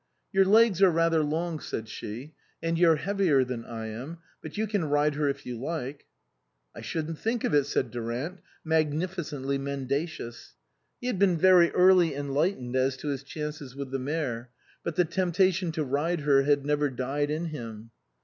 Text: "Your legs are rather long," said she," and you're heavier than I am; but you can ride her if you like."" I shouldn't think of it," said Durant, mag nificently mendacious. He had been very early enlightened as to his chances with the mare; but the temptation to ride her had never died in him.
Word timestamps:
"Your 0.33 0.45
legs 0.45 0.81
are 0.81 0.89
rather 0.89 1.21
long," 1.21 1.59
said 1.59 1.87
she," 1.87 2.33
and 2.63 2.75
you're 2.75 2.95
heavier 2.95 3.43
than 3.43 3.63
I 3.63 3.85
am; 3.85 4.17
but 4.41 4.57
you 4.57 4.65
can 4.65 4.85
ride 4.85 5.13
her 5.13 5.29
if 5.29 5.45
you 5.45 5.59
like."" 5.59 6.07
I 6.75 6.81
shouldn't 6.81 7.19
think 7.19 7.43
of 7.43 7.53
it," 7.53 7.65
said 7.67 7.91
Durant, 7.91 8.39
mag 8.65 8.93
nificently 8.93 9.59
mendacious. 9.59 10.55
He 10.99 11.05
had 11.05 11.19
been 11.19 11.37
very 11.37 11.69
early 11.73 12.15
enlightened 12.15 12.75
as 12.75 12.97
to 12.97 13.09
his 13.09 13.21
chances 13.21 13.75
with 13.75 13.91
the 13.91 13.99
mare; 13.99 14.49
but 14.83 14.95
the 14.95 15.05
temptation 15.05 15.71
to 15.73 15.83
ride 15.83 16.21
her 16.21 16.41
had 16.41 16.65
never 16.65 16.89
died 16.89 17.29
in 17.29 17.49
him. 17.53 17.91